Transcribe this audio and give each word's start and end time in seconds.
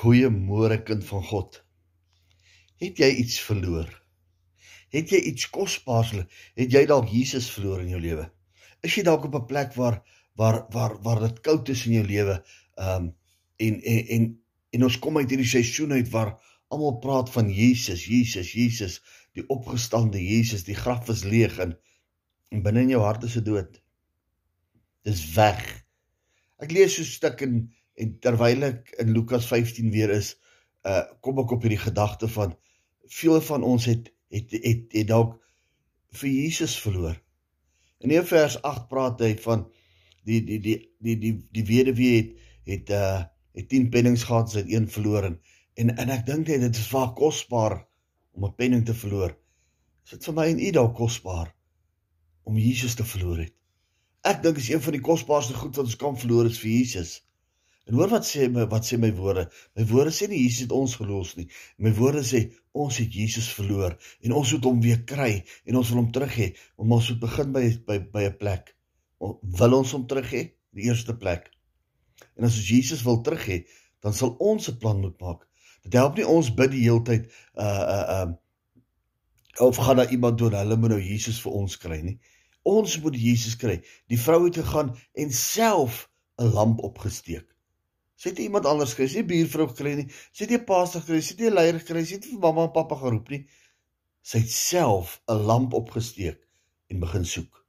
Goeiemôre 0.00 0.78
kind 0.88 1.04
van 1.04 1.24
God. 1.28 1.58
Het 2.80 3.02
jy 3.02 3.08
iets 3.20 3.40
verloor? 3.44 3.88
Het 4.94 5.10
jy 5.12 5.18
iets 5.28 5.50
kosbaars? 5.52 6.14
Het 6.56 6.72
jy 6.72 6.86
dalk 6.88 7.10
Jesus 7.12 7.50
verloor 7.52 7.82
in 7.84 7.90
jou 7.92 8.00
lewe? 8.00 8.24
Is 8.80 8.96
jy 8.96 9.04
dalk 9.04 9.26
op 9.28 9.36
'n 9.36 9.48
plek 9.50 9.74
waar 9.76 10.00
waar 10.40 10.64
waar 10.72 10.96
waar 11.04 11.20
dit 11.20 11.40
koud 11.44 11.68
is 11.68 11.84
in 11.86 11.98
jou 11.98 12.06
lewe? 12.06 12.38
Um 12.76 13.12
en 13.56 13.80
en 13.82 14.06
en 14.16 14.24
en 14.70 14.84
ons 14.88 14.98
kom 14.98 15.18
uit 15.18 15.28
hierdie 15.28 15.52
seisoen 15.52 15.92
uit 15.92 16.08
waar 16.08 16.32
almal 16.68 16.98
praat 16.98 17.30
van 17.30 17.50
Jesus, 17.50 18.06
Jesus, 18.06 18.52
Jesus, 18.52 19.02
die 19.36 19.44
opgestande 19.48 20.22
Jesus, 20.22 20.64
die 20.64 20.78
graf 20.78 21.08
is 21.08 21.24
leeg 21.24 21.58
en, 21.58 21.76
en 22.48 22.62
binne 22.62 22.80
in 22.86 22.94
jou 22.94 23.02
hart 23.02 23.24
is 23.24 23.36
dit 23.36 23.44
dood. 23.44 23.82
Dis 25.04 25.26
weg. 25.34 25.60
Ek 26.58 26.72
lees 26.72 26.94
so 26.94 27.02
'n 27.02 27.12
stuk 27.12 27.44
in 27.44 27.68
En 27.94 28.18
terwyl 28.20 28.62
ek 28.68 28.94
in 29.02 29.12
Lukas 29.12 29.46
15 29.46 29.90
weer 29.90 30.10
is, 30.14 30.34
uh 30.86 31.02
kom 31.20 31.40
ek 31.42 31.52
op 31.56 31.64
hierdie 31.66 31.82
gedagte 31.82 32.28
van 32.28 32.54
veel 33.10 33.40
van 33.40 33.62
ons 33.66 33.84
het 33.90 34.12
het 34.30 34.52
het, 34.54 34.86
het 34.94 35.08
dalk 35.08 35.36
vir 36.20 36.30
Jesus 36.30 36.78
verloor. 36.80 37.18
In 38.00 38.10
in 38.10 38.24
vers 38.24 38.56
8 38.62 38.88
praat 38.88 39.20
hy 39.20 39.34
van 39.44 39.66
die 40.24 40.40
die 40.44 40.60
die 40.60 40.78
die 40.98 41.18
die 41.18 41.34
die 41.50 41.66
weduwee 41.66 42.16
het 42.16 42.32
het 42.70 42.90
uh 42.96 43.20
het 43.52 43.68
10 43.68 43.88
pennings 43.90 44.22
gehad, 44.24 44.50
sy 44.50 44.62
het 44.62 44.70
een 44.70 44.86
verloor 44.88 45.26
en 45.26 45.40
en, 45.74 46.10
ek 46.12 46.26
dink 46.26 46.46
dit 46.46 46.76
is 46.76 46.90
vaak 46.92 47.16
kosbaar 47.16 47.80
om 48.36 48.44
'n 48.44 48.54
penning 48.54 48.84
te 48.86 48.94
verloor. 48.94 49.36
Is 50.04 50.10
dit 50.10 50.24
vir 50.24 50.34
my 50.34 50.46
en 50.50 50.60
u 50.60 50.70
dalk 50.70 50.94
kosbaar 50.94 51.54
om 52.42 52.56
Jesus 52.56 52.94
te 52.94 53.04
verloor 53.04 53.38
het? 53.38 53.54
Ek 54.22 54.42
dink 54.42 54.56
is 54.56 54.68
een 54.70 54.82
van 54.82 54.92
die 54.92 55.00
kosbaarste 55.00 55.54
goed 55.54 55.76
wat 55.76 55.86
ons 55.86 55.96
kan 55.96 56.18
verloor 56.18 56.46
is 56.46 56.58
vir 56.60 56.70
Jesus. 56.70 57.12
En 57.90 57.96
hoor 57.98 58.12
wat 58.12 58.26
sê 58.26 58.46
my 58.46 58.68
wat 58.70 58.86
sê 58.86 58.96
my 59.02 59.10
woorde? 59.18 59.48
My 59.74 59.84
woorde 59.90 60.12
sê 60.14 60.28
nie 60.30 60.44
Jesus 60.44 60.68
het 60.68 60.74
ons 60.76 60.92
verlos 60.94 61.32
nie. 61.34 61.48
My 61.82 61.90
woorde 61.96 62.22
sê 62.22 62.44
ons 62.78 63.00
het 63.02 63.16
Jesus 63.18 63.48
verloor 63.56 63.96
en 64.22 64.34
ons 64.38 64.52
moet 64.54 64.68
hom 64.68 64.82
weer 64.84 65.00
kry 65.10 65.32
en 65.66 65.78
ons 65.80 65.90
wil 65.90 66.04
hom 66.04 66.12
terug 66.14 66.36
hê. 66.38 66.46
Ons 66.78 67.08
moet 67.10 67.18
begin 67.24 67.50
by 67.56 67.64
by 67.88 67.98
by 68.14 68.22
'n 68.28 68.38
plek. 68.38 68.70
Wil 69.58 69.74
ons 69.80 69.96
hom 69.96 70.06
terug 70.06 70.30
hê? 70.30 70.44
Die 70.78 70.86
eerste 70.86 71.16
plek. 71.18 71.50
En 72.38 72.46
as 72.46 72.60
ons 72.62 72.70
Jesus 72.70 73.02
wil 73.02 73.24
terug 73.26 73.42
hê, 73.50 73.58
dan 74.06 74.14
sal 74.14 74.36
ons 74.38 74.70
'n 74.70 74.78
plan 74.78 75.00
moet 75.00 75.18
maak. 75.20 75.48
Dit 75.82 75.98
help 75.98 76.16
nie 76.16 76.26
ons 76.26 76.54
bid 76.54 76.70
die 76.70 76.86
hele 76.86 77.02
tyd 77.02 77.26
uh 77.58 77.84
uh 77.96 78.22
um 78.22 78.38
of 79.58 79.76
gaan 79.76 79.96
daar 79.96 80.12
iemand 80.14 80.38
doen 80.38 80.54
hulle 80.54 80.76
moet 80.76 80.94
nou 80.94 81.02
Jesus 81.02 81.40
vir 81.42 81.52
ons 81.52 81.76
kry 81.76 82.00
nie. 82.00 82.20
Ons 82.62 83.00
moet 83.02 83.16
Jesus 83.16 83.56
kry. 83.56 83.80
Die 84.06 84.20
vrou 84.20 84.44
het 84.44 84.56
gegaan 84.62 84.94
en 85.14 85.32
self 85.32 86.06
'n 86.38 86.54
lamp 86.54 86.78
opgesteek. 86.86 87.50
Sy 88.20 88.34
het 88.34 88.42
iemand 88.44 88.66
anders 88.68 88.92
gekry, 88.92 89.06
sy 89.08 89.22
buurvrou 89.24 89.70
gekry 89.70 89.94
nie. 89.96 90.06
Sy 90.36 90.44
het 90.44 90.50
nie 90.52 90.58
'n 90.60 90.68
pastor 90.68 91.00
gekry, 91.00 91.20
sy 91.24 91.32
het 91.32 91.40
nie 91.40 91.52
leier 91.54 91.78
gekry, 91.80 92.04
sy 92.04 92.18
het 92.18 92.26
nie 92.26 92.34
vir 92.34 92.42
mamma 92.42 92.66
en 92.68 92.74
pappa 92.74 92.98
geroep 93.00 93.30
nie. 93.32 93.46
Sy 94.22 94.42
het 94.42 94.52
self 94.52 95.20
'n 95.28 95.46
lamp 95.48 95.72
opgesteek 95.72 96.40
en 96.90 97.00
begin 97.00 97.24
soek. 97.24 97.64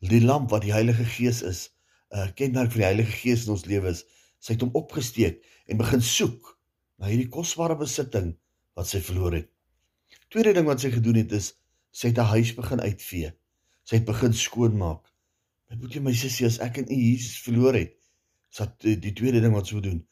Die 0.00 0.20
lamp 0.20 0.50
wat 0.50 0.62
die 0.62 0.74
Heilige 0.76 1.04
Gees 1.04 1.40
is, 1.42 1.70
'n 2.12 2.18
uh, 2.18 2.28
kenmerk 2.34 2.70
van 2.72 2.80
die 2.80 2.90
Heilige 2.90 3.12
Gees 3.12 3.46
in 3.46 3.52
ons 3.56 3.64
lewe 3.64 3.88
is, 3.88 4.04
sy 4.38 4.52
het 4.52 4.60
hom 4.60 4.76
opgesteek 4.76 5.40
en 5.66 5.80
begin 5.80 6.02
soek 6.02 6.58
na 6.98 7.08
hierdie 7.08 7.32
kosbare 7.32 7.76
besitting 7.76 8.36
wat 8.76 8.86
sy 8.86 9.00
verloor 9.00 9.32
het. 9.32 9.48
Tweede 10.28 10.52
ding 10.52 10.66
wat 10.68 10.80
sy 10.80 10.90
gedoen 10.92 11.16
het 11.22 11.32
is 11.32 11.54
sy 11.90 12.12
het 12.12 12.18
'n 12.18 12.32
huis 12.34 12.54
begin 12.54 12.80
uitvee. 12.80 13.32
Sy 13.84 13.96
het 13.96 14.04
begin 14.04 14.32
skoonmaak. 14.32 15.08
My 15.70 15.76
broertjie, 15.76 16.00
my 16.00 16.12
sussie, 16.12 16.46
as 16.46 16.58
ek 16.60 16.78
en 16.78 16.92
u 16.92 16.94
Jesus 16.94 17.40
verloor 17.40 17.74
het, 17.74 17.97
sat 18.48 18.78
die, 18.84 18.96
die 18.98 19.12
tweede 19.12 19.40
ding 19.44 19.54
wat 19.54 19.70
so 19.70 19.80
doen 19.84 20.02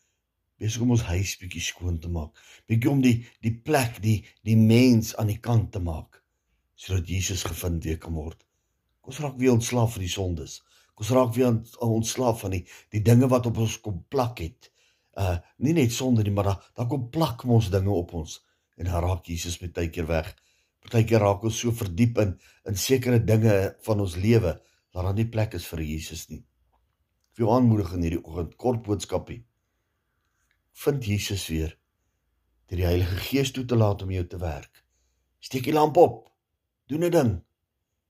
besig 0.60 0.82
om 0.82 0.94
ons 0.94 1.04
huis 1.10 1.34
bietjie 1.40 1.62
skoon 1.64 1.98
te 2.00 2.10
maak. 2.12 2.36
Bietjie 2.68 2.90
om 2.90 3.02
die 3.04 3.16
die 3.44 3.52
plek 3.68 4.00
die 4.04 4.18
die 4.46 4.56
mens 4.56 5.14
aan 5.20 5.30
die 5.32 5.40
kant 5.42 5.72
te 5.74 5.82
maak 5.84 6.22
sodat 6.76 7.08
Jesus 7.08 7.44
gevind 7.48 7.84
weer 7.88 7.98
kan 8.00 8.16
word. 8.16 8.42
Ons 9.06 9.20
raak 9.24 9.36
weer 9.40 9.54
ontslaaf 9.54 9.94
van 9.94 10.04
die 10.04 10.12
sondes. 10.12 10.58
Ons 10.96 11.12
raak 11.16 11.32
weer 11.36 11.52
ontslaaf 11.84 12.42
van 12.44 12.56
die 12.56 12.64
die 12.92 13.04
dinge 13.04 13.28
wat 13.32 13.48
op 13.48 13.60
ons 13.64 13.78
kom 13.84 14.02
plak 14.12 14.42
het. 14.44 14.72
Uh 15.16 15.36
nie 15.64 15.76
net 15.76 15.92
sonde 15.92 16.24
nie 16.24 16.34
maar 16.36 16.50
daar 16.50 16.66
daar 16.76 16.90
kom 16.90 17.08
plak 17.12 17.44
ons 17.44 17.70
dinge 17.72 17.92
op 17.92 18.16
ons. 18.16 18.40
En 18.76 18.88
dan 18.88 19.04
raak 19.04 19.28
Jesus 19.28 19.60
met 19.60 19.76
tyd 19.76 19.92
keer 19.92 20.08
weg. 20.08 20.34
Partykeer 20.84 21.24
raak 21.24 21.44
ons 21.44 21.60
so 21.60 21.72
verdiep 21.72 22.20
in 22.24 22.36
in 22.68 22.76
sekere 22.80 23.20
dinge 23.24 23.56
van 23.88 24.04
ons 24.04 24.16
lewe 24.16 24.56
dat 24.92 25.04
daar 25.04 25.16
nie 25.16 25.28
plek 25.28 25.56
is 25.56 25.68
vir 25.68 25.84
Jesus 25.84 26.28
nie 26.32 26.44
vir 27.36 27.44
jou 27.44 27.52
aanmoedig 27.52 27.90
in 27.92 28.04
hierdie 28.06 28.22
oggend 28.24 28.54
kort 28.56 28.78
boodskapie. 28.86 29.42
Vind 30.80 31.04
Jesus 31.04 31.42
weer 31.52 31.74
deur 32.66 32.80
die 32.80 32.86
Heilige 32.88 33.16
Gees 33.28 33.50
toe 33.52 33.66
te 33.68 33.76
laat 33.76 34.00
om 34.02 34.10
jou 34.10 34.22
te 34.24 34.38
werk. 34.40 34.80
Steek 35.44 35.66
die 35.68 35.74
lamp 35.76 36.00
op. 36.00 36.30
Doen 36.88 37.04
'n 37.04 37.10
ding. 37.10 37.32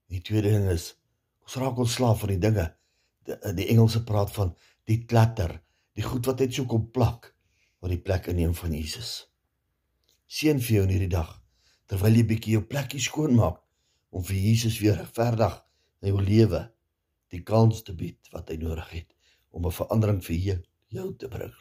Die 0.06 0.20
tweede 0.22 0.50
ding 0.50 0.68
is 0.70 0.94
ons 1.42 1.54
raak 1.54 1.76
ontslaaf 1.76 2.20
van 2.20 2.28
die 2.28 2.38
dinge. 2.38 2.76
Die, 3.24 3.54
die 3.54 3.66
Engelse 3.66 4.04
praat 4.04 4.30
van 4.30 4.54
die 4.84 5.04
klatter, 5.04 5.60
die 5.92 6.02
goed 6.02 6.26
wat 6.26 6.38
net 6.38 6.54
so 6.54 6.64
kom 6.64 6.90
plak 6.90 7.34
wat 7.80 7.90
die 7.90 8.00
plek 8.00 8.26
inneem 8.26 8.54
van 8.54 8.72
Jesus. 8.72 9.26
Seën 10.26 10.60
vir 10.60 10.74
jou 10.76 10.84
in 10.84 10.94
hierdie 10.94 11.16
dag 11.18 11.42
terwyl 11.86 12.14
jy 12.14 12.24
bietjie 12.24 12.52
jou 12.52 12.62
plekkie 12.62 13.00
skoon 13.00 13.34
maak 13.34 13.58
om 14.10 14.22
vir 14.22 14.36
Jesus 14.36 14.78
weer 14.78 15.06
verdig 15.12 15.64
in 16.02 16.14
jou 16.14 16.22
lewe 16.22 16.72
die 17.28 17.42
kans 17.42 17.82
te 17.82 17.92
bied 17.92 18.30
wat 18.30 18.48
hy 18.48 18.56
nodig 18.56 18.90
het 18.90 19.15
om 19.56 19.64
'n 19.66 19.72
verandering 19.72 20.20
vir 20.24 20.62
jou 20.92 21.08
te 21.16 21.28
bring 21.28 21.54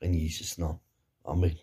in 0.00 0.14
Jesus 0.14 0.56
naam. 0.56 0.80
Amen. 1.22 1.58